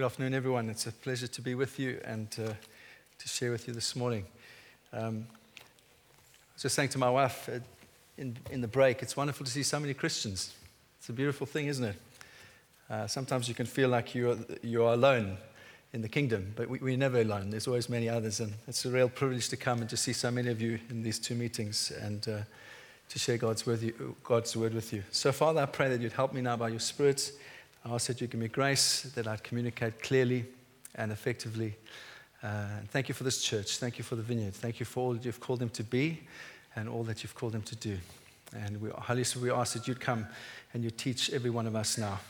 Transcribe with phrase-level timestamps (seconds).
[0.00, 0.70] Good afternoon, everyone.
[0.70, 2.54] It's a pleasure to be with you and uh,
[3.18, 4.24] to share with you this morning.
[4.94, 7.58] Um, I was just saying to my wife uh,
[8.16, 10.54] in, in the break, it's wonderful to see so many Christians.
[10.98, 11.96] It's a beautiful thing, isn't it?
[12.88, 15.36] Uh, sometimes you can feel like you're, you're alone
[15.92, 17.50] in the kingdom, but we, we're never alone.
[17.50, 20.30] There's always many others, and it's a real privilege to come and to see so
[20.30, 22.38] many of you in these two meetings and uh,
[23.10, 25.02] to share God's word, you, God's word with you.
[25.10, 27.32] So, Father, I pray that you'd help me now by your Spirit
[27.84, 30.44] I ask that you give me grace, that I'd communicate clearly
[30.94, 31.76] and effectively.
[32.42, 33.78] Uh, thank you for this church.
[33.78, 34.54] Thank you for the vineyard.
[34.54, 36.20] Thank you for all that you've called them to be
[36.76, 37.96] and all that you've called them to do.
[38.54, 40.26] And we, Holy Spirit, we ask that you'd come
[40.74, 42.20] and you teach every one of us now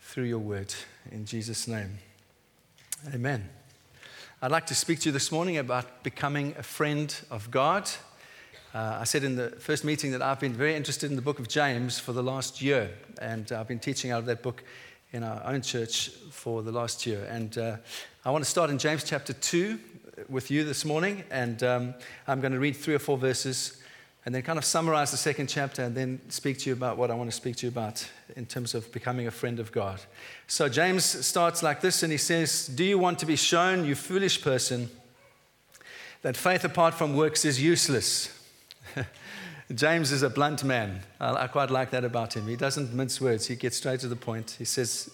[0.00, 0.72] through your word.
[1.10, 1.98] In Jesus' name.
[3.12, 3.48] Amen.
[4.40, 7.88] I'd like to speak to you this morning about becoming a friend of God.
[8.74, 11.38] Uh, I said in the first meeting that I've been very interested in the book
[11.38, 14.62] of James for the last year, and I've been teaching out of that book
[15.12, 17.26] in our own church for the last year.
[17.30, 17.76] And uh,
[18.24, 19.78] I want to start in James chapter 2
[20.28, 21.24] with you this morning.
[21.30, 21.94] And um,
[22.26, 23.80] I'm going to read three or four verses
[24.24, 27.10] and then kind of summarize the second chapter and then speak to you about what
[27.10, 30.00] I want to speak to you about in terms of becoming a friend of God.
[30.48, 33.94] So James starts like this and he says, Do you want to be shown, you
[33.94, 34.90] foolish person,
[36.22, 38.35] that faith apart from works is useless?
[39.74, 41.00] James is a blunt man.
[41.20, 42.46] I, I quite like that about him.
[42.46, 44.56] He doesn't mince words, he gets straight to the point.
[44.58, 45.10] He says,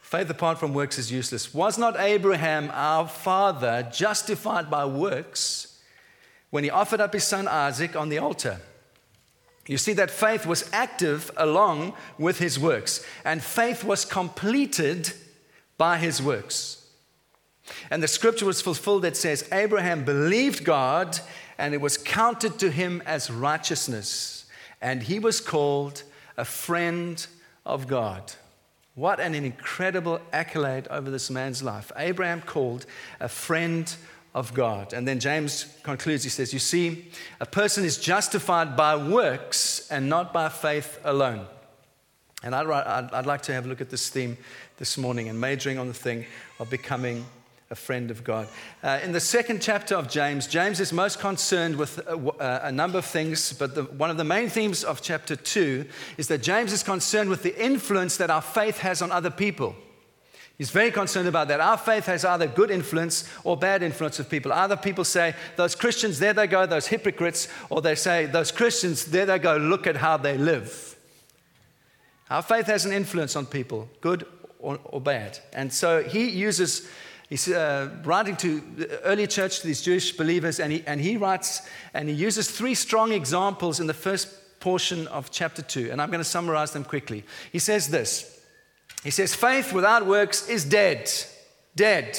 [0.00, 1.52] Faith apart from works is useless.
[1.52, 5.80] Was not Abraham, our father, justified by works
[6.50, 8.60] when he offered up his son Isaac on the altar?
[9.66, 15.12] You see that faith was active along with his works, and faith was completed
[15.76, 16.86] by his works.
[17.90, 21.18] And the scripture was fulfilled that says, Abraham believed God,
[21.58, 24.46] and it was counted to him as righteousness,
[24.80, 26.02] and he was called
[26.36, 27.26] a friend
[27.64, 28.32] of God.
[28.94, 31.92] What an incredible accolade over this man's life.
[31.96, 32.86] Abraham called
[33.20, 33.94] a friend
[34.34, 34.92] of God.
[34.92, 40.08] And then James concludes, he says, You see, a person is justified by works and
[40.08, 41.46] not by faith alone.
[42.42, 44.36] And I'd, I'd, I'd like to have a look at this theme
[44.76, 46.26] this morning and majoring on the thing
[46.60, 47.24] of becoming
[47.70, 48.48] a friend of God.
[48.82, 52.60] Uh, in the second chapter of James, James is most concerned with a, uh, uh,
[52.64, 55.84] a number of things, but the, one of the main themes of chapter 2
[56.16, 59.74] is that James is concerned with the influence that our faith has on other people.
[60.56, 61.60] He's very concerned about that.
[61.60, 64.52] Our faith has either good influence or bad influence of people.
[64.52, 69.06] Either people say, those Christians, there they go, those hypocrites, or they say, those Christians,
[69.06, 70.96] there they go, look at how they live.
[72.30, 74.24] Our faith has an influence on people, good
[74.58, 75.38] or, or bad.
[75.52, 76.88] And so he uses
[77.28, 81.16] He's uh, writing to the early church, to these Jewish believers, and he, and he
[81.16, 85.90] writes and he uses three strong examples in the first portion of chapter 2.
[85.90, 87.24] And I'm going to summarize them quickly.
[87.50, 88.40] He says this
[89.02, 91.10] He says, Faith without works is dead.
[91.74, 92.18] Dead.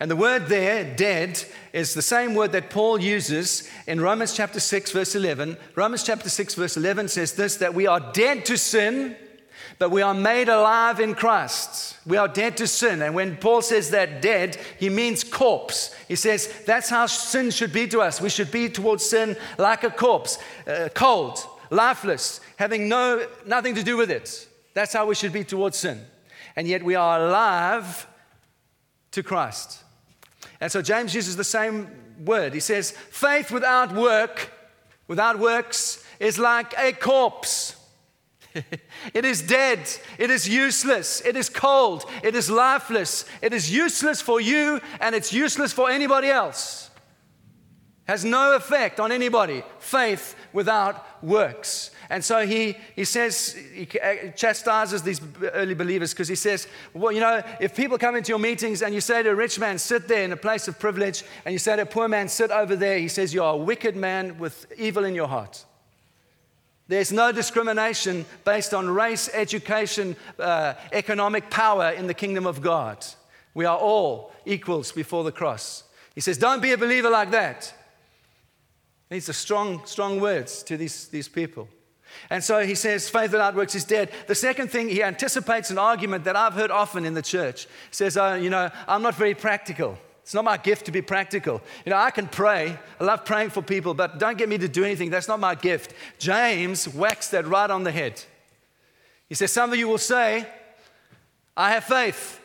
[0.00, 4.60] And the word there, dead, is the same word that Paul uses in Romans chapter
[4.60, 5.56] 6, verse 11.
[5.76, 9.16] Romans chapter 6, verse 11 says this that we are dead to sin
[9.78, 11.93] but we are made alive in Christ.
[12.06, 13.00] We are dead to sin.
[13.00, 15.94] And when Paul says that dead, he means corpse.
[16.06, 18.20] He says that's how sin should be to us.
[18.20, 21.38] We should be towards sin like a corpse, uh, cold,
[21.70, 24.48] lifeless, having no, nothing to do with it.
[24.74, 26.04] That's how we should be towards sin.
[26.56, 28.06] And yet we are alive
[29.12, 29.82] to Christ.
[30.60, 31.88] And so James uses the same
[32.24, 32.52] word.
[32.52, 34.52] He says, faith without work,
[35.08, 37.76] without works, is like a corpse.
[39.14, 39.88] it is dead.
[40.18, 41.20] It is useless.
[41.20, 42.04] It is cold.
[42.22, 43.24] It is lifeless.
[43.42, 46.90] It is useless for you and it's useless for anybody else.
[48.06, 49.62] Has no effect on anybody.
[49.78, 51.90] Faith without works.
[52.10, 55.22] And so he, he says, he uh, chastises these
[55.54, 58.94] early believers because he says, well, you know, if people come into your meetings and
[58.94, 61.58] you say to a rich man, sit there in a place of privilege, and you
[61.58, 64.38] say to a poor man, sit over there, he says, you are a wicked man
[64.38, 65.64] with evil in your heart.
[66.86, 73.04] There's no discrimination based on race, education, uh, economic power in the kingdom of God.
[73.54, 75.84] We are all equals before the cross.
[76.14, 77.72] He says, Don't be a believer like that.
[79.08, 81.68] These are strong, strong words to these, these people.
[82.30, 84.10] And so he says, faith without works is dead.
[84.26, 87.64] The second thing, he anticipates an argument that I've heard often in the church.
[87.64, 89.98] He says, oh, you know, I'm not very practical.
[90.24, 91.60] It's not my gift to be practical.
[91.84, 92.78] You know, I can pray.
[92.98, 95.10] I love praying for people, but don't get me to do anything.
[95.10, 95.92] That's not my gift.
[96.18, 98.22] James whacks that right on the head.
[99.28, 100.48] He says, Some of you will say,
[101.54, 102.40] I have faith.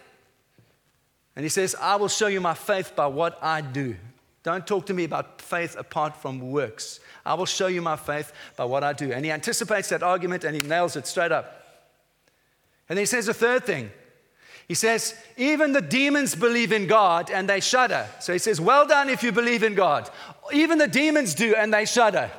[1.37, 3.95] And he says, I will show you my faith by what I do.
[4.43, 6.99] Don't talk to me about faith apart from works.
[7.25, 9.13] I will show you my faith by what I do.
[9.13, 11.55] And he anticipates that argument and he nails it straight up.
[12.89, 13.89] And he says a third thing
[14.69, 18.07] He says, even the demons believe in God and they shudder.
[18.19, 20.07] So he says, Well done if you believe in God.
[20.53, 22.29] Even the demons do and they shudder.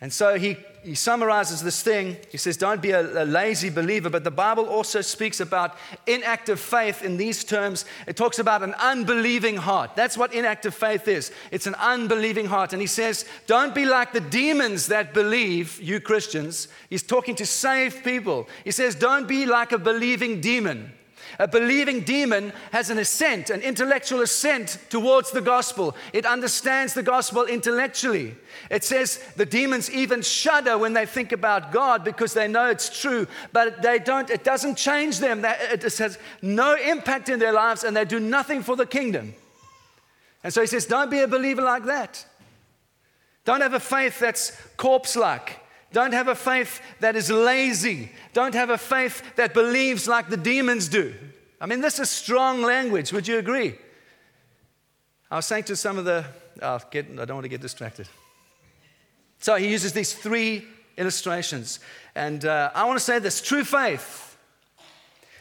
[0.00, 2.16] And so he, he summarizes this thing.
[2.30, 4.10] He says, Don't be a, a, lazy believer.
[4.10, 5.76] But the Bible also speaks about
[6.06, 7.84] inactive faith in these terms.
[8.06, 9.94] It talks about an unbelieving heart.
[9.94, 12.72] That's what inactive faith is it's an unbelieving heart.
[12.72, 16.68] And he says, Don't be like the demons that believe, you Christians.
[16.90, 18.48] He's talking to saved people.
[18.64, 20.92] He says, Don't be like a believing demon.
[21.38, 25.96] A believing demon has an assent, an intellectual assent towards the gospel.
[26.12, 28.34] It understands the gospel intellectually.
[28.70, 33.00] It says the demons even shudder when they think about God because they know it's
[33.00, 35.44] true, but they don't, it doesn't change them.
[35.44, 39.34] It has no impact in their lives and they do nothing for the kingdom.
[40.44, 42.26] And so he says, Don't be a believer like that.
[43.44, 45.61] Don't have a faith that's corpse like.
[45.92, 48.10] Don't have a faith that is lazy.
[48.32, 51.14] Don't have a faith that believes like the demons do.
[51.60, 53.12] I mean, this is strong language.
[53.12, 53.74] Would you agree?
[55.30, 56.24] I was saying to some of the,
[56.60, 58.08] oh, get, I don't want to get distracted.
[59.38, 60.64] So he uses these three
[60.96, 61.80] illustrations.
[62.14, 64.36] And uh, I want to say this true faith,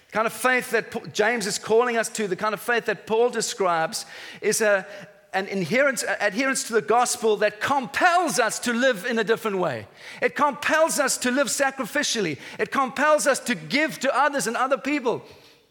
[0.07, 3.07] the kind of faith that James is calling us to, the kind of faith that
[3.07, 4.05] Paul describes,
[4.41, 4.85] is a,
[5.33, 9.87] an adherence, adherence to the gospel that compels us to live in a different way.
[10.21, 12.37] It compels us to live sacrificially.
[12.59, 15.21] It compels us to give to others and other people.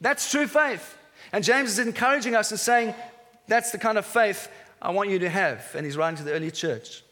[0.01, 0.97] That's true faith.
[1.33, 2.95] And James is encouraging us and saying,
[3.49, 4.49] that's the kind of faith
[4.81, 5.75] I want you to have.
[5.75, 7.05] And he's writing to the early church.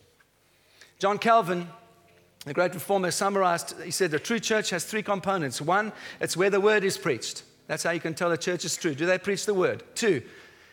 [0.99, 1.69] John Calvin,
[2.47, 5.61] the great reformer, summarized, he said, the true church has three components.
[5.61, 7.43] One, it's where the word is preached.
[7.67, 8.95] That's how you can tell a church is true.
[8.95, 9.83] Do they preach the word?
[9.95, 10.23] Two,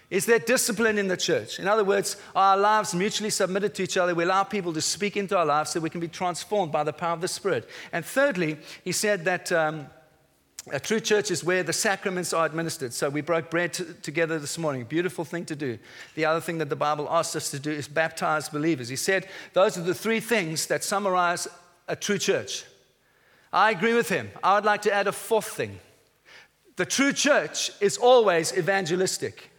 [0.10, 1.60] is there discipline in the church?
[1.60, 4.14] In other words, are our lives mutually submitted to each other?
[4.14, 6.94] We allow people to speak into our lives so we can be transformed by the
[6.94, 7.68] power of the Spirit.
[7.92, 9.88] And thirdly, he said that um,
[10.72, 12.94] a true church is where the sacraments are administered.
[12.94, 14.84] So we broke bread t- together this morning.
[14.84, 15.80] Beautiful thing to do.
[16.14, 18.90] The other thing that the Bible asks us to do is baptize believers.
[18.90, 21.48] He said those are the three things that summarize
[21.88, 22.66] a true church.
[23.54, 24.30] I agree with him.
[24.44, 25.80] I would like to add a fourth thing.
[26.76, 29.52] The true church is always evangelistic.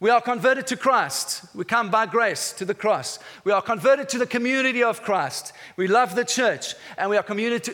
[0.00, 1.42] We are converted to Christ.
[1.56, 3.18] We come by grace to the cross.
[3.42, 5.52] We are converted to the community of Christ.
[5.76, 7.24] We love the church and we are,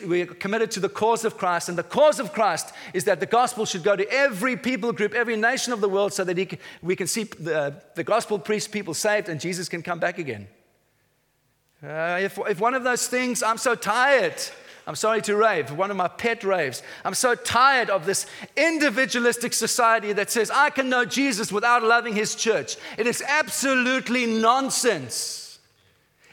[0.07, 1.69] we are committed to the cause of Christ.
[1.69, 5.13] And the cause of Christ is that the gospel should go to every people group,
[5.13, 8.71] every nation of the world, so that can, we can see the, the gospel preached,
[8.71, 10.47] people saved, and Jesus can come back again.
[11.83, 14.41] Uh, if, if one of those things, I'm so tired
[14.87, 16.83] I'm sorry to rave, one of my pet raves.
[17.03, 22.13] I'm so tired of this individualistic society that says, I can know Jesus without loving
[22.13, 22.77] his church.
[22.97, 25.45] It is absolutely nonsense.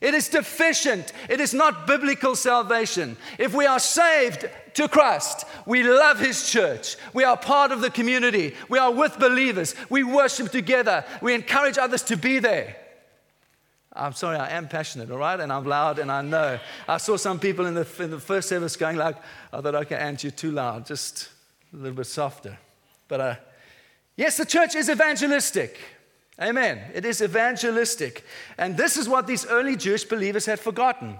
[0.02, 1.12] It is deficient.
[1.30, 3.16] It is not biblical salvation.
[3.38, 6.96] If we are saved to Christ, we love His church.
[7.14, 8.56] We are part of the community.
[8.68, 9.76] We are with believers.
[9.88, 11.04] We worship together.
[11.20, 12.76] We encourage others to be there.
[13.94, 15.38] I'm sorry, I am passionate, all right?
[15.38, 16.58] And I'm loud and I know.
[16.88, 19.16] I saw some people in the, in the first service going like,
[19.52, 21.28] I thought, okay, Ant, you're too loud, just
[21.72, 22.58] a little bit softer.
[23.08, 23.34] But uh,
[24.16, 25.78] yes, the church is evangelistic.
[26.40, 26.80] Amen.
[26.94, 28.24] It is evangelistic.
[28.56, 31.18] And this is what these early Jewish believers had forgotten.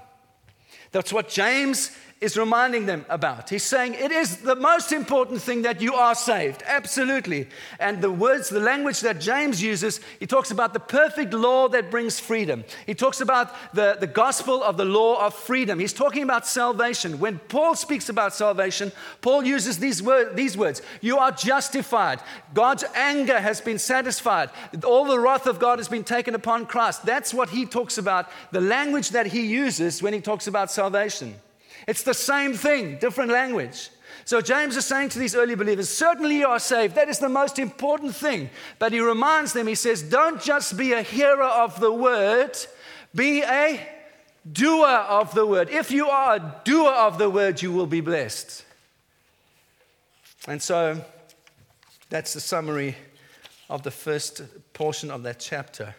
[0.90, 3.50] That's what James is reminding them about.
[3.50, 7.48] He's saying it is the most important thing that you are saved, absolutely.
[7.80, 11.91] And the words, the language that James uses, he talks about the perfect law that
[11.91, 12.62] brings freedom.
[12.86, 15.81] He talks about the, the gospel of the law of freedom.
[15.81, 17.19] He's talking about salvation.
[17.19, 22.20] When Paul speaks about salvation, Paul uses these, word, these words You are justified.
[22.55, 24.50] God's anger has been satisfied.
[24.84, 27.05] All the wrath of God has been taken upon Christ.
[27.05, 31.34] That's what he talks about, the language that he uses when he talks about salvation.
[31.86, 33.91] It's the same thing, different language.
[34.24, 36.94] So James is saying to these early believers, certainly you are saved.
[36.94, 38.51] That is the most important thing.
[38.79, 42.56] But he reminds them, he says, don't just be a hearer of the word,
[43.15, 43.81] be a
[44.51, 45.70] doer of the word.
[45.70, 48.65] If you are a doer of the word, you will be blessed.
[50.46, 51.05] And so
[52.08, 52.96] that's the summary
[53.69, 55.94] of the first portion of that chapter.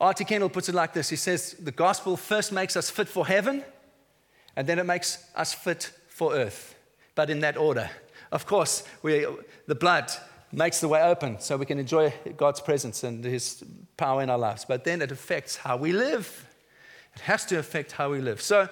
[0.00, 0.24] R.T.
[0.24, 3.64] Kendall puts it like this He says, The gospel first makes us fit for heaven
[4.58, 6.74] and then it makes us fit for earth,
[7.14, 7.88] but in that order.
[8.32, 9.24] Of course, we,
[9.68, 10.10] the blood
[10.50, 13.62] makes the way open so we can enjoy God's presence and His
[13.96, 16.44] power in our lives, but then it affects how we live.
[17.14, 18.42] It has to affect how we live.
[18.42, 18.68] So,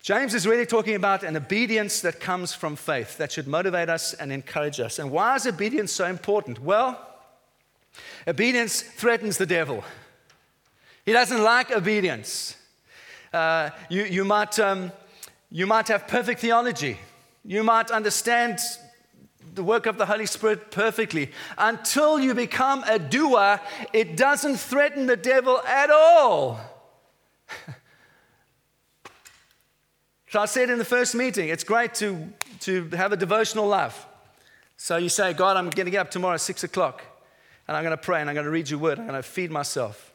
[0.00, 4.14] James is really talking about an obedience that comes from faith that should motivate us
[4.14, 4.98] and encourage us.
[4.98, 6.60] And why is obedience so important?
[6.60, 6.98] Well,
[8.26, 9.84] obedience threatens the devil.
[11.04, 12.56] He doesn't like obedience.
[13.34, 14.92] Uh, you, you, might, um,
[15.50, 16.96] you might have perfect theology.
[17.44, 18.60] You might understand
[19.56, 21.32] the work of the Holy Spirit perfectly.
[21.58, 23.60] Until you become a doer,
[23.92, 26.60] it doesn't threaten the devil at all.
[30.30, 34.06] so I said in the first meeting, it's great to, to have a devotional life.
[34.76, 37.02] So you say, God, I'm going to get up tomorrow at six o'clock,
[37.66, 39.28] and I'm going to pray, and I'm going to read your word, I'm going to
[39.28, 40.13] feed myself.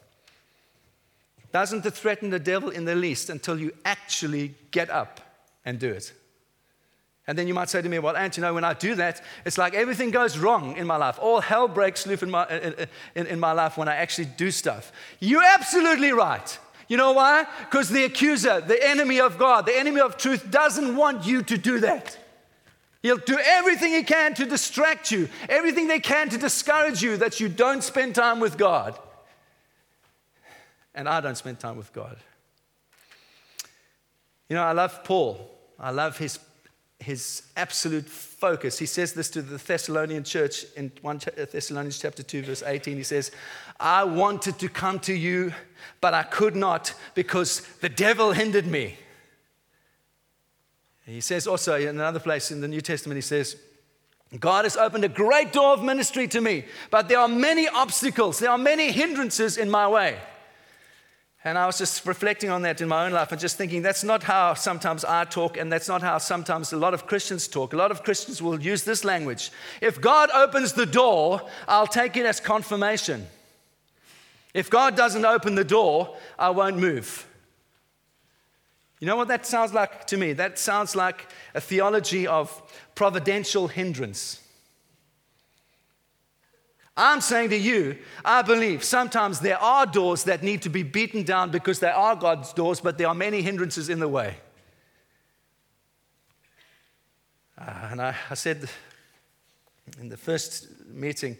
[1.51, 5.19] Doesn't threaten the devil in the least until you actually get up
[5.65, 6.13] and do it?
[7.25, 9.23] And then you might say to me, Well, Ant, you know, when I do that,
[9.45, 11.19] it's like everything goes wrong in my life.
[11.21, 14.49] All hell breaks loose in my, in, in, in my life when I actually do
[14.49, 14.91] stuff.
[15.19, 16.57] You're absolutely right.
[16.87, 17.45] You know why?
[17.59, 21.57] Because the accuser, the enemy of God, the enemy of truth, doesn't want you to
[21.57, 22.17] do that.
[23.03, 27.39] He'll do everything he can to distract you, everything they can to discourage you that
[27.39, 28.97] you don't spend time with God
[30.95, 32.17] and I don't spend time with God.
[34.49, 35.49] You know, I love Paul.
[35.79, 36.39] I love his,
[36.99, 38.79] his absolute focus.
[38.79, 42.97] He says this to the Thessalonian church in 1 uh, Thessalonians chapter 2, verse 18.
[42.97, 43.31] He says,
[43.79, 45.53] I wanted to come to you,
[46.01, 48.97] but I could not because the devil hindered me.
[51.05, 53.55] He says also in another place in the New Testament, he says,
[54.39, 58.37] God has opened a great door of ministry to me, but there are many obstacles,
[58.37, 60.19] there are many hindrances in my way.
[61.45, 64.03] And I was just reflecting on that in my own life and just thinking that's
[64.03, 67.71] not how sometimes I talk, and that's not how sometimes a lot of Christians talk.
[67.71, 72.17] A lot of Christians will use this language If God opens the door, I'll take
[72.17, 73.25] it as confirmation.
[74.53, 77.25] If God doesn't open the door, I won't move.
[78.99, 80.33] You know what that sounds like to me?
[80.33, 82.61] That sounds like a theology of
[82.95, 84.41] providential hindrance.
[86.99, 91.23] I'm saying to you, I believe sometimes there are doors that need to be beaten
[91.23, 94.35] down because they are God's doors, but there are many hindrances in the way.
[97.57, 98.69] Uh, and I, I said
[100.01, 101.37] in the first meeting,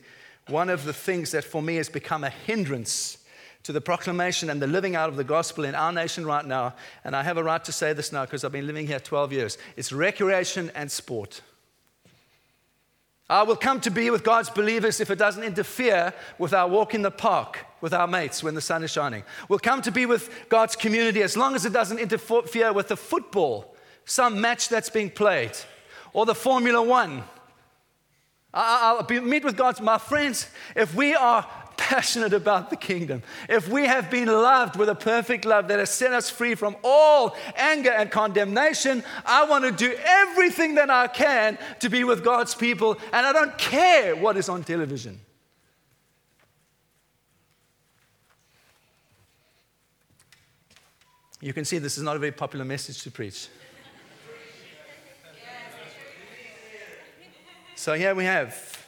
[0.48, 3.18] one of the things that for me has become a hindrance
[3.64, 6.74] to the proclamation and the living out of the gospel in our nation right now,
[7.04, 9.34] and I have a right to say this now because I've been living here 12
[9.34, 11.42] years, it's recreation and sport.
[13.30, 16.96] I will come to be with God's believers if it doesn't interfere with our walk
[16.96, 19.24] in the park with our mates when the sun is shining.
[19.48, 22.98] We'll come to be with God's community as long as it doesn't interfere with the
[22.98, 25.52] football, some match that's being played,
[26.12, 27.24] or the Formula One.
[28.52, 30.50] I'll meet with God's, my friends.
[30.76, 31.48] If we are
[31.80, 35.90] passionate about the kingdom, if we have been loved with a perfect love that has
[35.90, 41.08] set us free from all anger and condemnation, I want to do everything that I
[41.08, 45.20] can to be with God's people, and I don't care what is on television.
[51.42, 53.48] You can see this is not a very popular message to preach.
[57.76, 58.79] So here we have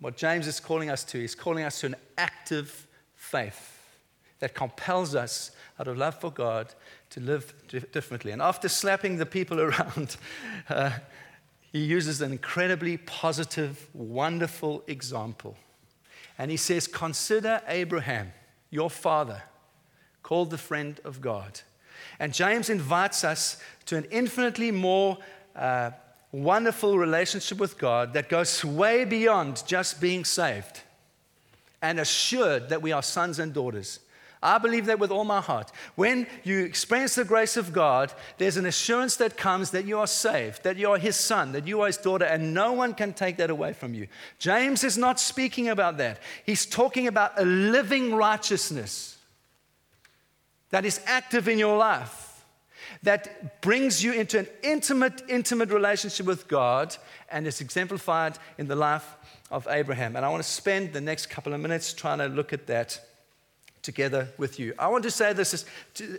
[0.00, 1.18] what James is calling us to.
[1.18, 3.76] He's calling us to an active faith
[4.40, 6.74] that compels us, out of love for God,
[7.10, 7.54] to live
[7.92, 8.32] differently.
[8.32, 10.16] And after slapping the people around,
[10.68, 10.92] uh,
[11.72, 15.56] he uses an incredibly positive, wonderful example.
[16.38, 18.32] And he says, Consider Abraham,
[18.70, 19.42] your father,
[20.22, 21.60] called the friend of God.
[22.18, 25.18] And James invites us to an infinitely more
[25.54, 25.90] uh,
[26.32, 30.80] wonderful relationship with God that goes way beyond just being saved
[31.82, 34.00] and assured that we are sons and daughters.
[34.42, 35.70] I believe that with all my heart.
[35.96, 40.06] When you experience the grace of God, there's an assurance that comes that you are
[40.06, 43.12] saved, that you are His son, that you are His daughter, and no one can
[43.12, 44.06] take that away from you.
[44.38, 46.20] James is not speaking about that.
[46.46, 49.18] He's talking about a living righteousness
[50.70, 52.29] that is active in your life
[53.02, 56.96] that brings you into an intimate, intimate relationship with God,
[57.30, 59.16] and is exemplified in the life
[59.50, 60.16] of Abraham.
[60.16, 63.00] And I want to spend the next couple of minutes trying to look at that
[63.82, 64.74] together with you.
[64.78, 65.64] I want to say this as,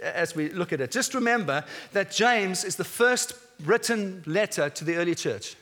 [0.01, 0.91] as we look at it.
[0.91, 1.63] Just remember
[1.93, 5.55] that James is the first written letter to the early church.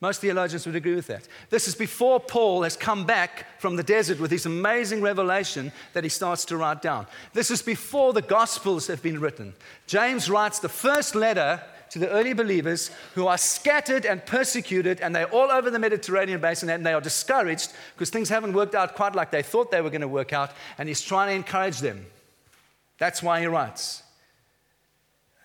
[0.00, 1.26] Most theologians would agree with that.
[1.48, 6.04] This is before Paul has come back from the desert with his amazing revelation that
[6.04, 7.06] he starts to write down.
[7.32, 9.54] This is before the Gospels have been written.
[9.86, 15.16] James writes the first letter to the early believers who are scattered and persecuted, and
[15.16, 18.96] they're all over the Mediterranean basin, and they are discouraged because things haven't worked out
[18.96, 21.78] quite like they thought they were going to work out, and he's trying to encourage
[21.78, 22.04] them.
[22.98, 24.02] That's why he writes.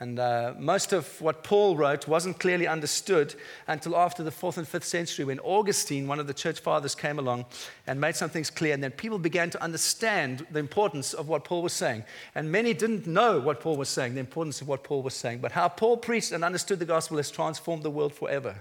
[0.01, 3.35] And uh, most of what Paul wrote wasn't clearly understood
[3.67, 7.19] until after the fourth and fifth century when Augustine, one of the church fathers, came
[7.19, 7.45] along
[7.85, 8.73] and made some things clear.
[8.73, 12.03] And then people began to understand the importance of what Paul was saying.
[12.33, 15.37] And many didn't know what Paul was saying, the importance of what Paul was saying.
[15.37, 18.55] But how Paul preached and understood the gospel has transformed the world forever.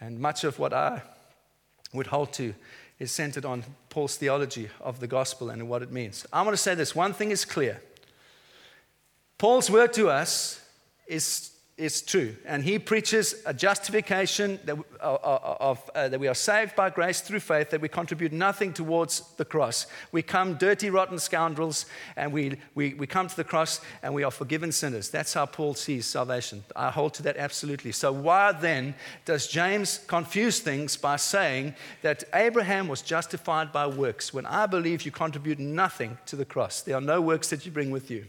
[0.00, 1.02] And much of what I
[1.92, 2.54] would hold to
[2.98, 6.24] is centered on Paul's theology of the gospel and what it means.
[6.32, 7.82] I want to say this one thing is clear
[9.42, 10.60] Paul's word to us
[11.08, 12.36] is is true.
[12.46, 17.40] And he preaches a justification that, of, uh, that we are saved by grace through
[17.40, 19.86] faith, that we contribute nothing towards the cross.
[20.12, 24.22] We come dirty, rotten scoundrels, and we, we, we come to the cross and we
[24.22, 25.10] are forgiven sinners.
[25.10, 26.62] That's how Paul sees salvation.
[26.76, 27.90] I hold to that absolutely.
[27.90, 28.94] So, why then
[29.24, 35.02] does James confuse things by saying that Abraham was justified by works when I believe
[35.02, 36.82] you contribute nothing to the cross?
[36.82, 38.26] There are no works that you bring with you.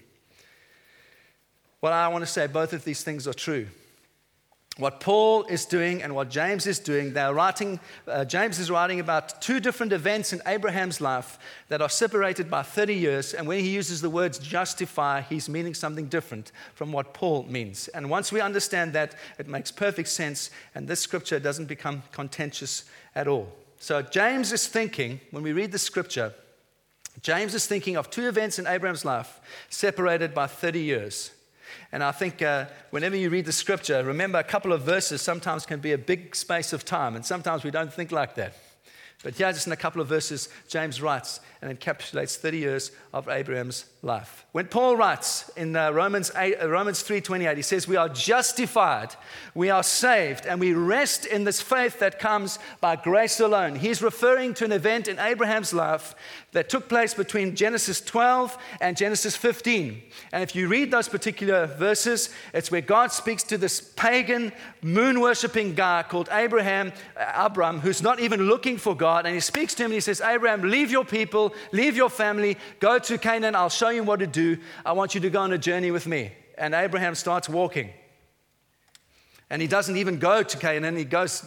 [1.84, 3.68] Well, I want to say both of these things are true.
[4.78, 9.02] What Paul is doing and what James is doing, they're writing, uh, James is writing
[9.02, 11.38] about two different events in Abraham's life
[11.68, 13.34] that are separated by 30 years.
[13.34, 17.90] And when he uses the words justify, he's meaning something different from what Paul means.
[17.90, 22.86] And once we understand that, it makes perfect sense, and this scripture doesn't become contentious
[23.14, 23.52] at all.
[23.80, 26.34] So, James is thinking, when we read the scripture,
[27.22, 31.32] James is thinking of two events in Abraham's life separated by 30 years.
[31.92, 35.66] And I think uh, whenever you read the scripture, remember a couple of verses sometimes
[35.66, 38.56] can be a big space of time, and sometimes we don't think like that.
[39.24, 43.86] But just in a couple of verses, James writes and encapsulates 30 years of Abraham's
[44.04, 44.46] life.
[44.52, 49.16] When Paul writes in uh, Romans, 8, uh, Romans 3.28, he says, we are justified,
[49.56, 53.76] we are saved, and we rest in this faith that comes by grace alone.
[53.76, 56.14] He's referring to an event in Abraham's life
[56.52, 60.04] that took place between Genesis 12 and Genesis 15.
[60.34, 65.20] And if you read those particular verses, it's where God speaks to this pagan, moon
[65.22, 69.26] worshipping guy called Abraham, uh, Abram, who's not even looking for God.
[69.26, 72.58] And he speaks to him and he says, Abraham, leave your people, leave your family,
[72.80, 74.58] go to Canaan, I'll show you what to do.
[74.86, 76.32] I want you to go on a journey with me.
[76.58, 77.90] And Abraham starts walking.
[79.50, 81.44] And he doesn't even go to Canaan, he goes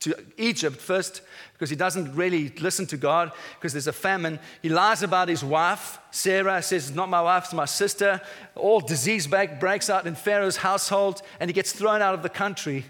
[0.00, 4.38] to Egypt first because he doesn't really listen to God because there's a famine.
[4.62, 5.98] He lies about his wife.
[6.12, 8.20] Sarah says, It's not my wife, it's my sister.
[8.54, 12.84] All disease breaks out in Pharaoh's household, and he gets thrown out of the country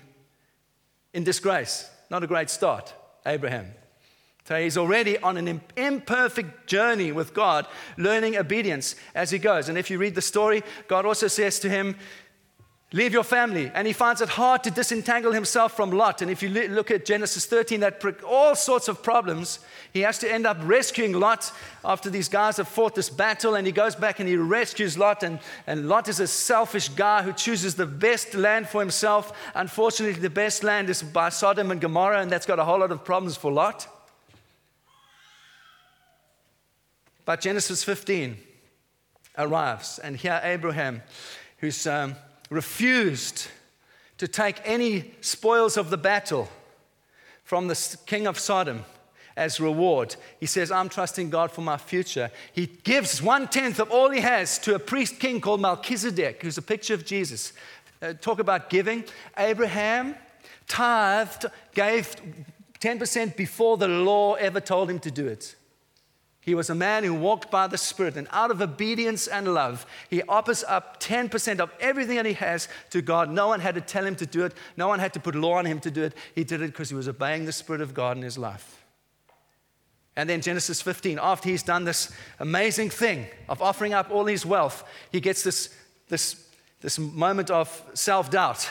[1.15, 1.91] in disgrace.
[2.11, 2.93] Not a great start,
[3.25, 3.73] Abraham.
[4.49, 7.67] So he's already on an imperfect journey with God,
[7.99, 9.69] learning obedience as he goes.
[9.69, 11.97] And if you read the story, God also says to him,
[12.95, 13.71] Leave your family.
[13.75, 16.23] And he finds it hard to disentangle himself from Lot.
[16.23, 19.59] And if you look at Genesis 13, that all sorts of problems.
[19.93, 21.53] He has to end up rescuing Lot
[21.85, 23.55] after these guys have fought this battle.
[23.55, 25.25] And he goes back and he rescues Lot.
[25.25, 29.31] And, and Lot is a selfish guy who chooses the best land for himself.
[29.55, 32.93] Unfortunately, the best land is by Sodom and Gomorrah, and that's got a whole lot
[32.93, 33.87] of problems for Lot.
[37.29, 38.39] But Genesis 15
[39.37, 41.03] arrives, and here Abraham,
[41.59, 42.15] who's um,
[42.49, 43.49] refused
[44.17, 46.49] to take any spoils of the battle
[47.45, 48.87] from the king of Sodom
[49.37, 50.17] as reward.
[50.41, 52.31] He says, I'm trusting God for my future.
[52.55, 56.57] He gives one tenth of all he has to a priest king called Melchizedek, who's
[56.57, 57.53] a picture of Jesus.
[58.01, 59.05] Uh, talk about giving.
[59.37, 60.15] Abraham
[60.67, 62.17] tithed, gave
[62.81, 65.57] 10% before the law ever told him to do it.
[66.49, 69.85] He was a man who walked by the Spirit, and out of obedience and love,
[70.09, 73.31] he offers up 10% of everything that he has to God.
[73.31, 75.59] No one had to tell him to do it, no one had to put law
[75.59, 76.15] on him to do it.
[76.35, 78.83] He did it because he was obeying the Spirit of God in his life.
[80.17, 84.47] And then Genesis 15, after he's done this amazing thing of offering up all his
[84.47, 85.69] wealth, he gets this,
[86.09, 86.49] this,
[86.81, 88.71] this moment of self doubt.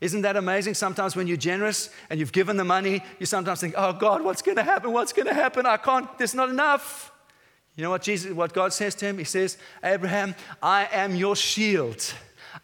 [0.00, 0.74] Isn't that amazing?
[0.74, 4.42] Sometimes when you're generous and you've given the money, you sometimes think, oh God, what's
[4.42, 4.92] going to happen?
[4.92, 5.64] What's going to happen?
[5.64, 7.12] I can't, there's not enough.
[7.76, 9.18] You know what Jesus, what God says to him?
[9.18, 12.12] He says, Abraham, I am your shield.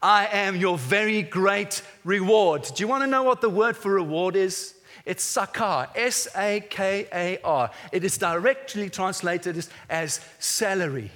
[0.00, 2.62] I am your very great reward.
[2.74, 4.74] Do you want to know what the word for reward is?
[5.04, 7.70] It's sakar, S A K A R.
[7.90, 11.10] It is directly translated as, as salary.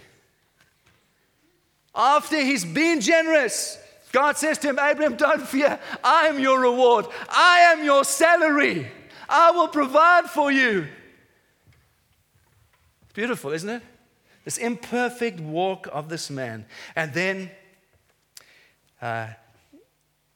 [1.94, 3.78] After he's been generous,
[4.16, 5.78] God says to him, Abraham, don't fear.
[6.02, 7.04] I am your reward.
[7.28, 8.90] I am your salary.
[9.28, 10.86] I will provide for you.
[13.12, 13.82] Beautiful, isn't it?
[14.42, 16.64] This imperfect walk of this man.
[16.94, 17.50] And then
[19.02, 19.26] uh,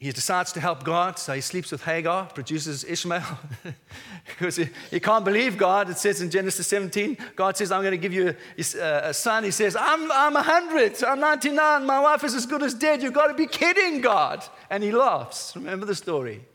[0.01, 3.39] he decides to help God, so he sleeps with Hagar, produces Ishmael,
[4.27, 5.91] because he, he, can't believe God.
[5.91, 9.45] It says in Genesis 17, God says, I'm going to give you a, a son.
[9.45, 13.03] He says, I'm, I'm 100, I'm 99, my wife is as good as dead.
[13.03, 14.43] You've got to be kidding, God.
[14.71, 15.55] And he laughs.
[15.55, 16.47] Remember the story.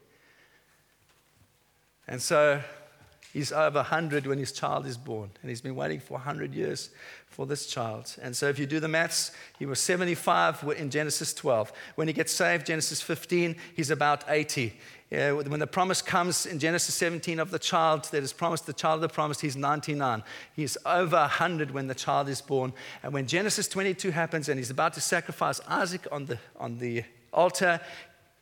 [2.08, 2.62] And so
[3.36, 6.90] He's over 100 when his child is born, and he's been waiting for 100 years
[7.36, 8.16] for this child.
[8.22, 11.74] And so, if you do the maths, he was 75 in Genesis 12.
[11.96, 14.68] When he gets saved, Genesis 15, he's about 80.
[14.68, 18.68] Uh, yeah, when the promise comes in Genesis 17 of the child that is promised,
[18.68, 20.24] the child of the promise, he's 99.
[20.56, 22.72] He's over 100 when the child is born.
[23.04, 27.04] And when Genesis 22 happens and he's about to sacrifice Isaac on the, on the
[27.34, 27.82] altar,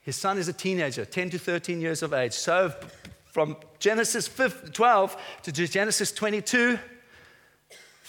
[0.01, 2.34] his son is a teenager, 10 to 13 years of age.
[2.34, 2.71] So
[3.25, 6.77] from Genesis 12 to Genesis 22,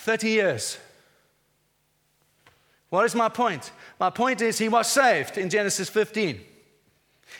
[0.05, 0.79] 30 years.
[2.90, 3.73] What is my point?
[3.99, 6.40] My point is he was saved in Genesis 15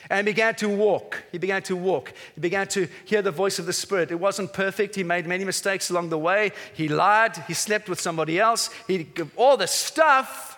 [0.09, 1.23] and began to walk.
[1.31, 2.11] He began to walk.
[2.33, 4.09] He began to hear the voice of the Spirit.
[4.09, 4.95] It wasn't perfect.
[4.95, 6.53] He made many mistakes along the way.
[6.73, 7.37] He lied.
[7.47, 8.71] He slept with somebody else.
[8.87, 10.57] He all the stuff.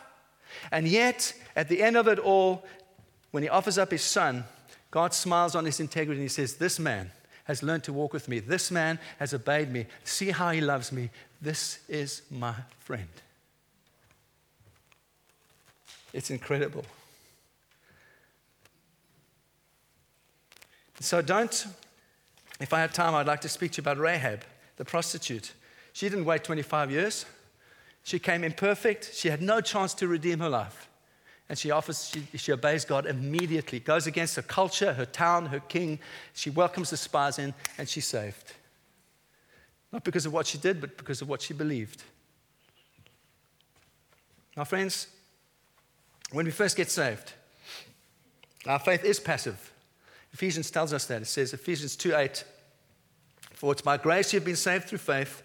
[0.72, 2.66] And yet, at the end of it all,
[3.32, 4.46] when he offers up his son,
[4.92, 7.12] God smiles on his integrity and he says, This man
[7.48, 8.40] has learned to walk with me.
[8.40, 9.86] This man has obeyed me.
[10.04, 11.10] See how he loves me.
[11.42, 13.08] This is my friend.
[16.14, 16.84] It's incredible.
[21.00, 21.68] So don't,
[22.60, 24.42] if I had time, I'd like to speak to you about Rahab,
[24.76, 25.54] the prostitute.
[25.94, 27.26] She didn't wait 25 years.
[28.04, 29.14] She came imperfect.
[29.14, 30.90] She had no chance to redeem her life.
[31.50, 35.62] And she offers, she, she obeys God immediately, goes against her culture, her town, her
[35.62, 36.00] king.
[36.34, 38.54] She welcomes the spies in, and she's saved.
[39.92, 42.04] Not because of what she did, but because of what she believed.
[44.58, 45.08] Now, friends,
[46.32, 47.34] when we first get saved,
[48.66, 49.72] our faith is passive.
[50.34, 51.22] Ephesians tells us that.
[51.22, 52.44] It says, Ephesians 2 8,
[53.54, 55.44] For it's by grace you've been saved through faith.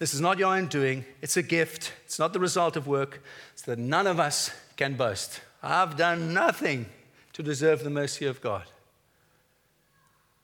[0.00, 1.92] This is not your own doing, it's a gift.
[2.04, 3.22] It's not the result of work,
[3.54, 5.40] so that none of us can boast.
[5.62, 6.86] I've done nothing
[7.32, 8.64] to deserve the mercy of God.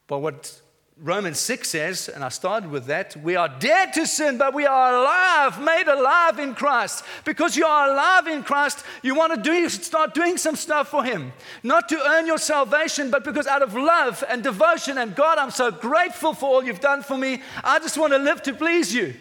[0.07, 0.61] But what
[1.03, 4.67] Romans 6 says, and I started with that, we are dead to sin, but we
[4.67, 7.05] are alive, made alive in Christ.
[7.25, 11.03] Because you are alive in Christ, you want to do, start doing some stuff for
[11.03, 11.33] Him.
[11.63, 15.51] Not to earn your salvation, but because out of love and devotion, and God, I'm
[15.51, 17.41] so grateful for all you've done for me.
[17.65, 19.15] I just want to live to please you.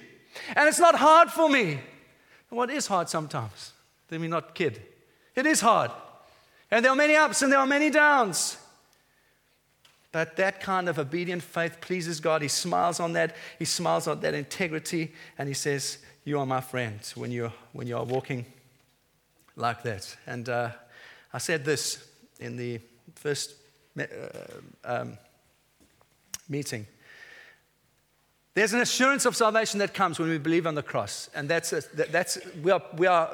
[0.55, 1.79] And it's not hard for me.
[2.49, 3.73] What is hard sometimes?
[4.11, 4.81] Let me not kid.
[5.39, 5.91] It is hard.
[6.69, 8.57] And there are many ups and there are many downs.
[10.11, 12.41] But that kind of obedient faith pleases God.
[12.41, 13.37] He smiles on that.
[13.57, 15.13] He smiles on that integrity.
[15.37, 18.45] And he says, You are my friend when you're, when you are walking
[19.55, 20.13] like that.
[20.27, 20.71] And uh,
[21.31, 22.05] I said this
[22.41, 22.81] in the
[23.15, 23.53] first
[23.97, 24.05] uh,
[24.83, 25.17] um,
[26.49, 26.85] meeting.
[28.55, 31.29] There's an assurance of salvation that comes when we believe on the cross.
[31.33, 33.29] And that's, a, that's we, are, we are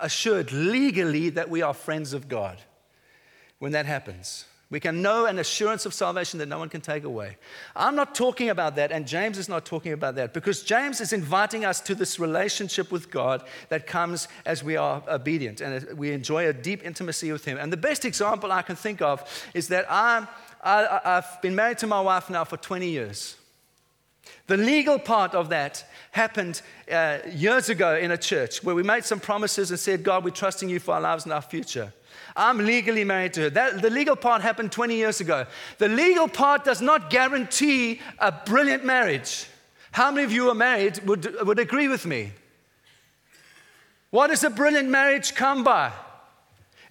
[0.00, 2.60] assured legally that we are friends of God
[3.58, 4.44] when that happens.
[4.70, 7.38] We can know an assurance of salvation that no one can take away.
[7.74, 11.14] I'm not talking about that, and James is not talking about that, because James is
[11.14, 16.12] inviting us to this relationship with God that comes as we are obedient and we
[16.12, 17.56] enjoy a deep intimacy with Him.
[17.56, 19.24] And the best example I can think of
[19.54, 20.28] is that I'm,
[20.62, 23.36] I, I've been married to my wife now for 20 years.
[24.46, 29.04] The legal part of that happened uh, years ago in a church where we made
[29.04, 31.92] some promises and said, God, we're trusting you for our lives and our future.
[32.36, 33.50] I'm legally married to her.
[33.50, 35.46] That, the legal part happened 20 years ago.
[35.78, 39.46] The legal part does not guarantee a brilliant marriage.
[39.92, 42.32] How many of you are married would, would agree with me?
[44.10, 45.92] What does a brilliant marriage come by?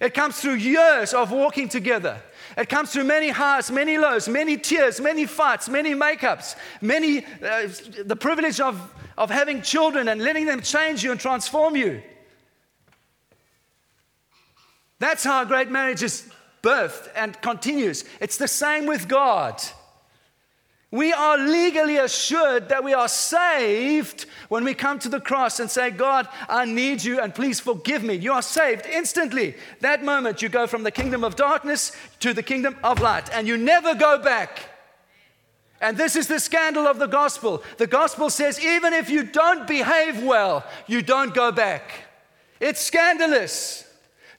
[0.00, 2.20] It comes through years of walking together.
[2.56, 7.68] It comes through many highs, many lows, many tears, many fights, many makeups, many, uh,
[8.04, 12.02] the privilege of, of having children and letting them change you and transform you.
[15.00, 16.28] That's how a great marriage is
[16.62, 18.04] birthed and continues.
[18.20, 19.62] It's the same with God.
[20.90, 25.70] We are legally assured that we are saved when we come to the cross and
[25.70, 28.14] say, God, I need you and please forgive me.
[28.14, 29.54] You are saved instantly.
[29.80, 33.46] That moment, you go from the kingdom of darkness to the kingdom of light, and
[33.46, 34.70] you never go back.
[35.80, 37.62] And this is the scandal of the gospel.
[37.76, 41.90] The gospel says, even if you don't behave well, you don't go back.
[42.60, 43.86] It's scandalous.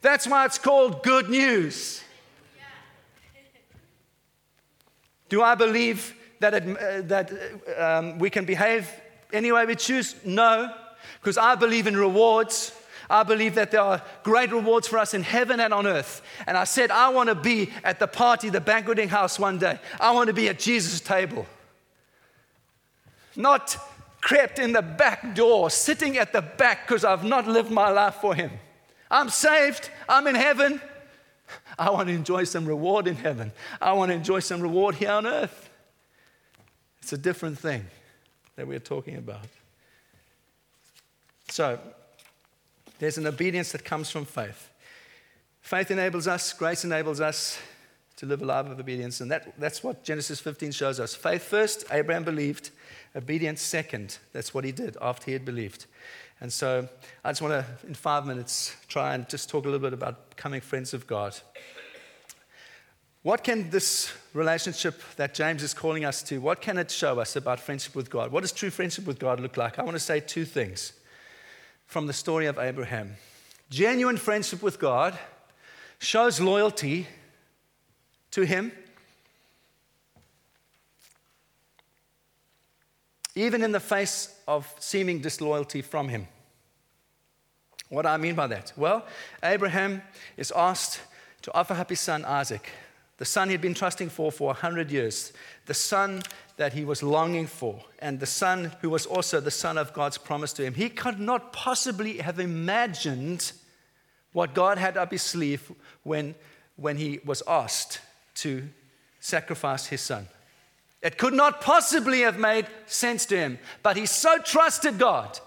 [0.02, 2.02] That's why it's called good news.
[5.28, 7.32] Do I believe that, it, uh, that
[7.78, 8.90] um, we can behave
[9.32, 10.14] any way we choose?
[10.24, 10.72] No,
[11.20, 12.72] because I believe in rewards.
[13.08, 16.22] I believe that there are great rewards for us in heaven and on earth.
[16.46, 19.80] And I said, I want to be at the party, the banqueting house one day.
[19.98, 21.44] I want to be at Jesus' table.
[23.34, 23.76] Not
[24.20, 28.16] crept in the back door, sitting at the back because I've not lived my life
[28.16, 28.50] for Him.
[29.10, 29.90] I'm saved.
[30.08, 30.80] I'm in heaven.
[31.78, 33.50] I want to enjoy some reward in heaven.
[33.80, 35.69] I want to enjoy some reward here on earth.
[37.02, 37.86] It's a different thing.
[38.56, 39.46] that we're talking about.
[41.48, 41.78] So,
[42.98, 44.68] there's an obedience that comes from faith.
[45.62, 47.58] Faith enables us, grace enables us
[48.16, 49.22] to live a life of obedience.
[49.22, 51.14] And that, that's what Genesis 15 shows us.
[51.14, 52.70] Faith first, Abraham believed.
[53.16, 54.18] Obedience second.
[54.34, 55.86] That's what he did after he had believed.
[56.40, 56.86] And so
[57.24, 60.30] I just want to, in five minutes, try and just talk a little bit about
[60.30, 61.34] becoming friends of God.
[63.22, 67.36] What can this relationship that James is calling us to, what can it show us
[67.36, 68.32] about friendship with God?
[68.32, 69.78] What does true friendship with God look like?
[69.78, 70.94] I want to say two things
[71.86, 73.16] from the story of Abraham.
[73.68, 75.18] Genuine friendship with God
[75.98, 77.06] shows loyalty
[78.30, 78.72] to Him,
[83.34, 86.26] even in the face of seeming disloyalty from Him.
[87.90, 88.72] What do I mean by that?
[88.76, 89.04] Well,
[89.42, 90.00] Abraham
[90.36, 91.00] is asked
[91.42, 92.70] to offer up his son Isaac,
[93.20, 95.34] the son he'd been trusting for for 100 years,
[95.66, 96.22] the son
[96.56, 100.16] that he was longing for, and the son who was also the son of God's
[100.16, 100.72] promise to him.
[100.72, 103.52] He could not possibly have imagined
[104.32, 105.70] what God had up his sleeve
[106.02, 106.34] when,
[106.76, 108.00] when he was asked
[108.36, 108.66] to
[109.20, 110.26] sacrifice his son.
[111.02, 115.38] It could not possibly have made sense to him, but he so trusted God.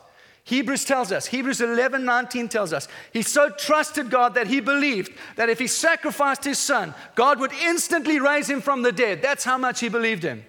[0.45, 5.13] Hebrews tells us, Hebrews 11 19 tells us, he so trusted God that he believed
[5.37, 9.21] that if he sacrificed his son, God would instantly raise him from the dead.
[9.21, 10.43] That's how much he believed him.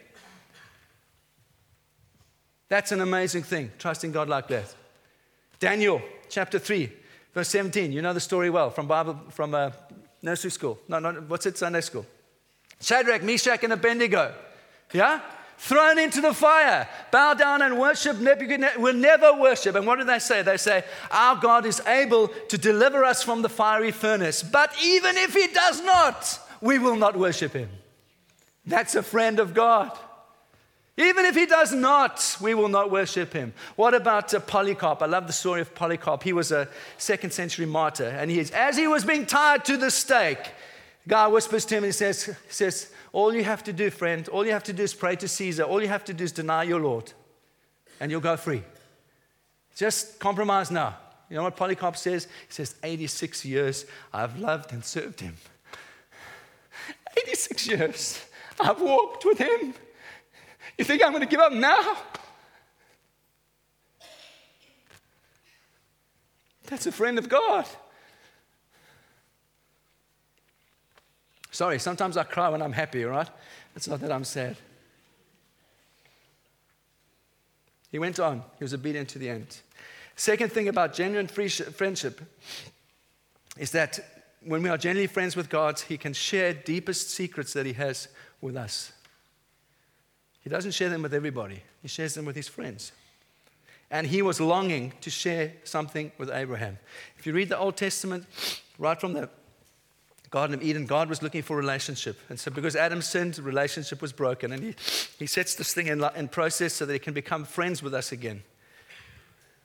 [2.69, 4.75] That's an amazing thing, trusting God like that.
[5.61, 6.91] Daniel chapter 3,
[7.33, 7.93] verse 17.
[7.93, 9.71] You know the story well from Bible, from uh,
[10.23, 10.79] nursery school.
[10.89, 11.57] No, no, what's it?
[11.57, 12.05] Sunday school.
[12.81, 14.35] Shadrach, Meshach, and Abednego.
[14.93, 15.21] Yeah?
[15.59, 16.89] Thrown into the fire.
[17.11, 18.81] Bow down and worship Nebuchadnezzar.
[18.81, 19.77] We'll never worship.
[19.77, 20.43] And what do they say?
[20.43, 24.43] They say, Our God is able to deliver us from the fiery furnace.
[24.43, 27.71] But even if He does not, we will not worship Him.
[28.67, 29.97] That's a friend of God.
[30.97, 33.53] Even if he does not, we will not worship him.
[33.75, 35.03] What about uh, Polycarp?
[35.03, 36.23] I love the story of Polycarp.
[36.23, 38.07] He was a second century martyr.
[38.07, 40.53] And he is, as he was being tied to the stake,
[41.07, 44.47] God whispers to him and he says, says, All you have to do, friend, all
[44.47, 45.65] you have to do is pray to Caesar.
[45.65, 47.13] All you have to do is deny your Lord,
[48.01, 48.63] and you'll go free.
[49.77, 50.97] Just compromise now.
[51.29, 52.25] You know what Polycarp says?
[52.25, 55.37] He says, 86 years I've loved and served him.
[57.17, 58.25] 86 years
[58.61, 59.75] I've walked with him.
[60.79, 61.97] You think I'm going to give up now?
[66.67, 67.67] That's a friend of God.
[71.55, 73.29] Sorry, sometimes I cry when I'm happy, right?
[73.77, 74.57] It's not that I'm sad.
[77.93, 79.59] He went on, he was obedient to the end.
[80.17, 82.21] Second thing about genuine friendship
[83.57, 84.01] is that
[84.41, 88.09] when we are genuinely friends with God, He can share deepest secrets that He has
[88.41, 88.93] with us.
[90.43, 92.91] He doesn't share them with everybody, He shares them with His friends.
[93.93, 96.79] And He was longing to share something with Abraham.
[97.17, 98.27] If you read the Old Testament,
[98.77, 99.31] right from the
[100.35, 102.19] Garden of Eden, God was looking for a relationship.
[102.29, 104.51] And so, because Adam sinned, relationship was broken.
[104.51, 104.75] And he,
[105.17, 108.11] he sets this thing in, in process so that he can become friends with us
[108.11, 108.43] again.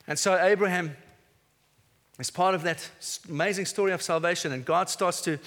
[0.06, 0.96] And so, Abraham
[2.20, 2.88] is part of that
[3.28, 4.52] amazing story of salvation.
[4.52, 5.40] And God starts to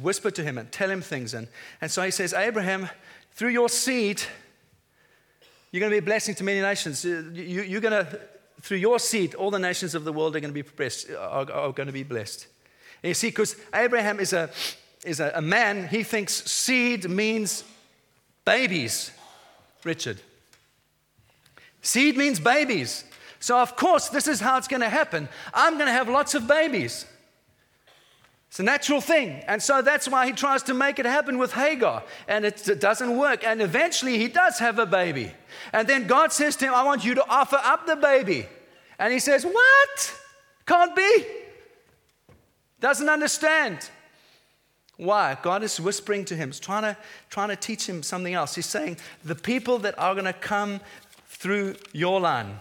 [0.00, 1.34] whisper to him and tell him things.
[1.34, 1.48] And,
[1.80, 2.88] and so, he says, Abraham,
[3.32, 4.22] through your seed,
[5.72, 7.04] you're going to be a blessing to many nations.
[7.04, 8.20] You, you're going to,
[8.60, 11.50] through your seed, all the nations of the world are going to be, blessed, are,
[11.50, 12.46] are going to be blessed.
[13.02, 14.50] You see, because Abraham is, a,
[15.04, 17.64] is a, a man, he thinks seed means
[18.44, 19.12] babies,
[19.84, 20.20] Richard.
[21.82, 23.04] Seed means babies.
[23.40, 25.28] So, of course, this is how it's going to happen.
[25.54, 27.06] I'm going to have lots of babies.
[28.48, 29.42] It's a natural thing.
[29.46, 32.02] And so that's why he tries to make it happen with Hagar.
[32.26, 33.44] And it, doesn't work.
[33.44, 35.32] And eventually he does have a baby.
[35.72, 38.46] And then God says to him, I want you to offer up the baby.
[38.98, 40.14] And he says, What?
[40.66, 41.24] Can't be.
[42.80, 43.90] Doesn't understand.
[44.96, 45.36] Why?
[45.42, 46.96] God is whispering to him, trying to,
[47.30, 48.54] trying to teach him something else.
[48.54, 50.80] He's saying, the people that are going to come
[51.28, 52.58] through your line,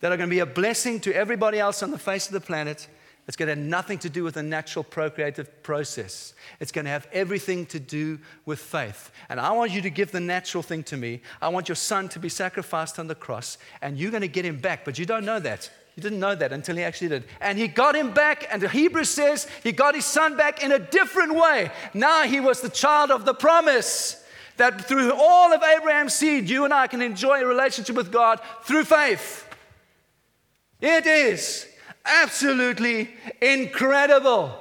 [0.00, 2.40] that are going to be a blessing to everybody else on the face of the
[2.40, 2.88] planet,
[3.28, 6.34] it's going to have nothing to do with the natural procreative process.
[6.60, 9.10] It's going to have everything to do with faith.
[9.28, 11.22] And I want you to give the natural thing to me.
[11.42, 14.44] I want your son to be sacrificed on the cross, and you're going to get
[14.44, 15.70] him back, but you don't know that.
[15.96, 17.24] He didn't know that until he actually did.
[17.40, 20.70] And he got him back, and the Hebrew says he got his son back in
[20.70, 21.70] a different way.
[21.94, 24.22] Now he was the child of the promise.
[24.58, 28.40] That through all of Abraham's seed, you and I can enjoy a relationship with God
[28.64, 29.46] through faith.
[30.80, 31.66] It is
[32.04, 34.58] absolutely incredible.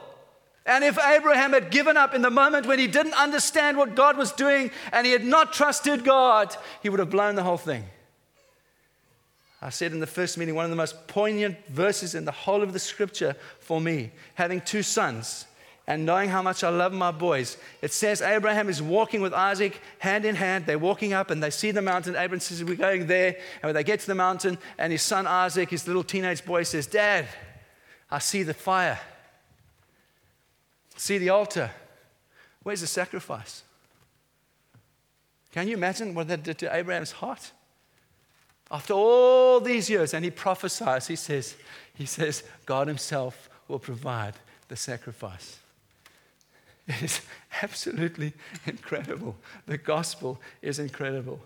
[0.65, 4.17] And if Abraham had given up in the moment when he didn't understand what God
[4.17, 7.85] was doing and he had not trusted God, he would have blown the whole thing.
[9.65, 12.61] I said in the first meeting, one of the most poignant verses in the whole
[12.61, 15.47] of the scripture for me, having two sons
[15.87, 17.57] and knowing how much I love my boys.
[17.81, 20.67] It says Abraham is walking with Isaac hand in hand.
[20.67, 22.15] They're walking up and they see the mountain.
[22.15, 23.29] Abraham says, We're going there.
[23.29, 26.61] And when they get to the mountain, and his son Isaac, his little teenage boy,
[26.61, 27.25] says, Dad,
[28.11, 28.99] I see the fire.
[30.95, 31.71] See the altar.
[32.61, 33.63] Where's the sacrifice?
[35.51, 37.51] Can you imagine what that did to Abraham's heart?
[38.71, 41.55] After all these years, and he prophesies, he says,
[41.93, 44.33] he says, God himself will provide
[44.67, 45.59] the sacrifice.
[46.87, 47.21] It is
[47.61, 48.33] absolutely
[48.65, 49.35] incredible.
[49.65, 51.39] The gospel is incredible.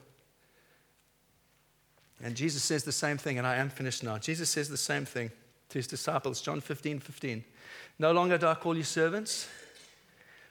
[2.21, 4.17] And Jesus says the same thing, and I am finished now.
[4.17, 5.31] Jesus says the same thing
[5.69, 7.43] to his disciples, John 15 15.
[7.97, 9.47] No longer do I call you servants,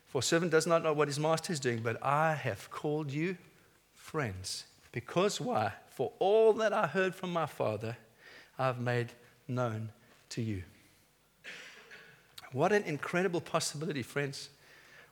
[0.06, 3.10] for a servant does not know what his master is doing, but I have called
[3.10, 3.36] you
[3.94, 4.64] friends.
[4.92, 5.72] Because why?
[5.98, 7.96] For all that I heard from my Father,
[8.56, 9.08] I've made
[9.48, 9.90] known
[10.28, 10.62] to you.
[12.52, 14.48] What an incredible possibility, friends.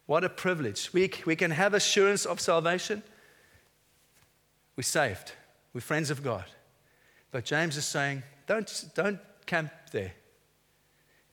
[0.06, 0.92] What a privilege.
[0.92, 3.02] We, we can have assurance of salvation.
[4.76, 5.32] We're saved.
[5.74, 6.44] We're friends of God.
[7.32, 10.12] But James is saying, don't, don't camp there.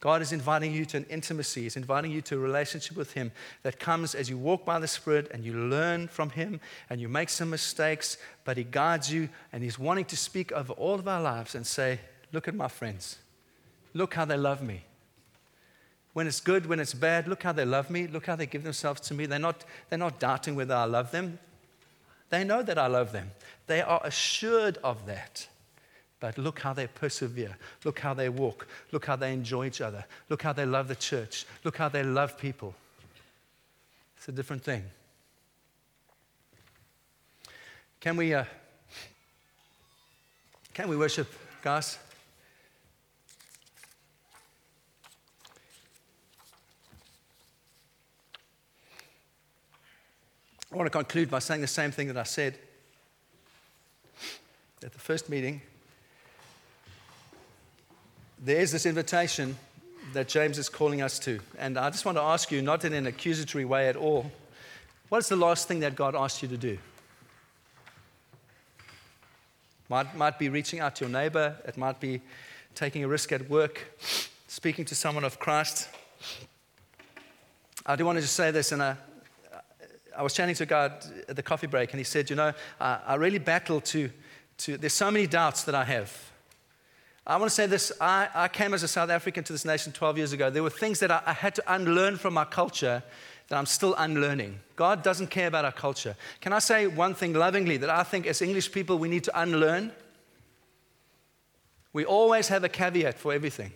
[0.04, 1.62] God is inviting you to an intimacy.
[1.62, 4.88] He's inviting you to a relationship with Him that comes as you walk by the
[4.88, 9.30] Spirit and you learn from Him and you make some mistakes, but He guides you
[9.54, 12.02] and He's wanting to speak over all of our lives and say,
[12.34, 13.18] Look at my friends.
[13.94, 14.84] Look how they love me.
[16.12, 18.06] When it's good, when it's bad, look how they love me.
[18.08, 19.26] Look how they give themselves to me.
[19.26, 21.39] They're not, they're not doubting whether I love them.
[22.30, 23.32] They know that I love them.
[23.68, 25.48] They are assured of that.
[26.24, 27.58] But look how they persevere.
[27.84, 28.66] Look how they walk.
[28.94, 30.06] Look how they enjoy each other.
[30.30, 31.46] Look how they love the church.
[31.66, 32.74] Look how they love people.
[34.16, 34.86] It's a different thing.
[38.00, 38.46] Can we, uh,
[40.74, 41.28] can we worship,
[41.62, 41.98] guys?
[50.72, 52.58] I want to conclude by saying the same thing that I said
[54.82, 55.62] at the first meeting
[58.44, 59.58] there is this invitation
[60.12, 61.40] that James is calling us to.
[61.58, 64.30] And I just want to ask you, not in an accusatory way at all,
[65.08, 66.78] what is the last thing that God asked you to do?
[69.88, 72.22] Might, might be reaching out to your neighbor, it might be
[72.76, 73.98] taking a risk at work,
[74.48, 75.88] speaking to someone of Christ.
[77.86, 78.98] I do want to just say this, and I,
[80.18, 80.86] I was chatting to a guy
[81.30, 84.10] at the coffee break, and he said, You know, I, I really battle to,
[84.60, 86.33] to, there's so many doubts that I have.
[87.26, 89.94] I want to say this I, I, came as a South African to this nation
[89.94, 90.50] 12 years ago.
[90.50, 93.02] There were things that I, I, had to unlearn from our culture
[93.48, 94.60] that I'm still unlearning.
[94.76, 96.16] God doesn't care about our culture.
[96.42, 99.42] Can I say one thing lovingly that I think as English people we need to
[99.42, 99.92] unlearn?
[101.94, 103.72] We always have a caveat for everything,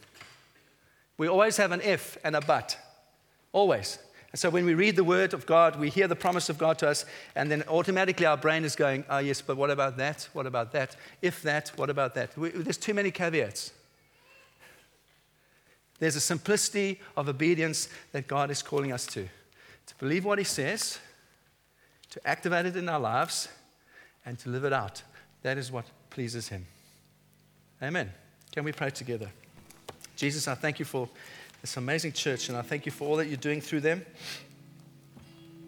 [1.18, 2.78] we always have an if and a but.
[3.54, 3.98] Always.
[4.32, 6.78] And so when we read the word of God, we hear the promise of God
[6.80, 10.28] to us, and then automatically our brain is going, oh, yes, but what about that?
[10.34, 10.96] What about that?
[11.22, 12.38] If that, what about that?
[12.38, 13.72] We, there's too many caveats.
[16.00, 19.28] There's a simplicity of obedience that God is calling us to
[19.88, 21.00] to believe what He says,
[22.12, 23.48] to activate it in our lives,
[24.26, 25.02] and to live it out.
[25.42, 26.66] That is what pleases Him.
[27.82, 28.12] Amen.
[28.52, 29.30] Can we pray together?
[30.16, 31.08] Jesus, I thank you for
[31.62, 34.06] this amazing church, and I thank you for all that you're doing through them.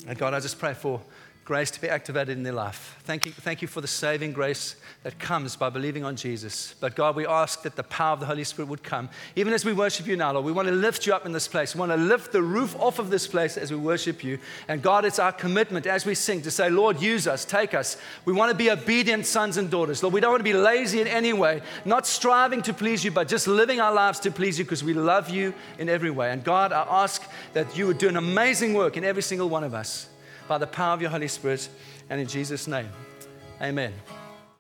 [0.08, 1.02] And God, I just pray for
[1.50, 2.96] grace to be activated in their life.
[3.06, 6.76] Thank you, thank you for the saving grace that comes by believing on Jesus.
[6.80, 9.10] But God, we ask that the power of the Holy Spirit would come.
[9.36, 11.48] Even as we worship you now, Lord, we want to lift you up in this
[11.48, 11.74] place.
[11.74, 14.38] We want to lift the roof off of this place as we worship you.
[14.68, 17.98] And God, it's our commitment as we sing to say, Lord, use us, take us.
[18.26, 20.04] We want to be obedient sons and daughters.
[20.04, 23.10] Lord, we don't want to be lazy in any way, not striving to please you,
[23.10, 26.30] but just living our lives to please you because we love you in every way.
[26.30, 29.64] And God, I ask that you would do an amazing work in every single one
[29.64, 30.09] of us
[30.50, 31.70] by the power of your Holy Spirit
[32.10, 32.90] and in Jesus' name.
[33.62, 33.94] Amen.